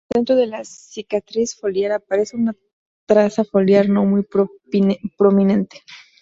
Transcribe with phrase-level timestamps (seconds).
[0.09, 2.55] En el centro de la cicatriz foliar aparece una
[3.05, 4.25] traza foliar no muy
[5.13, 5.77] prominente.